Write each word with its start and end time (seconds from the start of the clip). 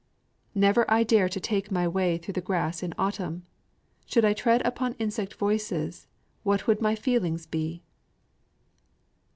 Never 0.55 0.83
I 0.89 1.03
dare 1.03 1.29
to 1.29 1.39
take 1.39 1.69
my 1.69 1.87
way 1.87 2.17
through 2.17 2.31
the 2.33 2.41
grass 2.41 2.81
in 2.81 2.91
autumn: 2.97 3.45
Should 4.07 4.25
I 4.25 4.33
tread 4.33 4.65
upon 4.65 4.93
insect 4.93 5.35
voices 5.35 6.07
what 6.41 6.65
would 6.65 6.81
my 6.81 6.95
feelings 6.95 7.45
be! 7.45 7.83